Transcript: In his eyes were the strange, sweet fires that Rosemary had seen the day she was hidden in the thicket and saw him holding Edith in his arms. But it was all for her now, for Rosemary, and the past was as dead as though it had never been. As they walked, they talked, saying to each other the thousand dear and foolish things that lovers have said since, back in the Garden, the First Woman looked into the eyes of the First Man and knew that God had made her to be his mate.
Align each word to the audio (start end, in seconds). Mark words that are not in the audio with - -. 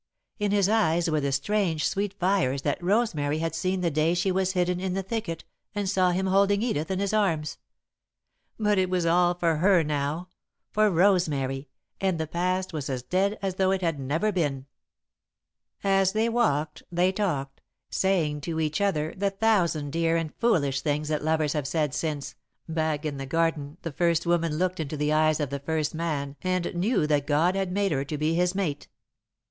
In 0.39 0.49
his 0.49 0.67
eyes 0.67 1.11
were 1.11 1.19
the 1.21 1.31
strange, 1.31 1.87
sweet 1.87 2.15
fires 2.17 2.63
that 2.63 2.81
Rosemary 2.83 3.37
had 3.37 3.53
seen 3.53 3.81
the 3.81 3.91
day 3.91 4.15
she 4.15 4.31
was 4.31 4.53
hidden 4.53 4.79
in 4.79 4.93
the 4.95 5.03
thicket 5.03 5.43
and 5.75 5.87
saw 5.87 6.09
him 6.09 6.25
holding 6.25 6.63
Edith 6.63 6.89
in 6.89 6.97
his 6.97 7.13
arms. 7.13 7.59
But 8.59 8.79
it 8.79 8.89
was 8.89 9.05
all 9.05 9.35
for 9.35 9.57
her 9.57 9.83
now, 9.83 10.29
for 10.71 10.89
Rosemary, 10.89 11.67
and 11.99 12.17
the 12.19 12.25
past 12.25 12.73
was 12.73 12.89
as 12.89 13.03
dead 13.03 13.37
as 13.43 13.57
though 13.57 13.69
it 13.69 13.83
had 13.83 13.99
never 13.99 14.31
been. 14.31 14.65
As 15.83 16.13
they 16.13 16.29
walked, 16.29 16.81
they 16.91 17.11
talked, 17.11 17.61
saying 17.91 18.41
to 18.41 18.59
each 18.59 18.81
other 18.81 19.13
the 19.15 19.29
thousand 19.29 19.91
dear 19.91 20.17
and 20.17 20.33
foolish 20.33 20.81
things 20.81 21.09
that 21.09 21.23
lovers 21.23 21.53
have 21.53 21.67
said 21.67 21.93
since, 21.93 22.33
back 22.67 23.05
in 23.05 23.17
the 23.17 23.27
Garden, 23.27 23.77
the 23.83 23.91
First 23.91 24.25
Woman 24.25 24.57
looked 24.57 24.79
into 24.79 24.97
the 24.97 25.13
eyes 25.13 25.39
of 25.39 25.51
the 25.51 25.59
First 25.59 25.93
Man 25.93 26.37
and 26.41 26.73
knew 26.73 27.05
that 27.05 27.27
God 27.27 27.53
had 27.55 27.71
made 27.71 27.91
her 27.91 28.03
to 28.05 28.17
be 28.17 28.33
his 28.33 28.55
mate. 28.55 28.87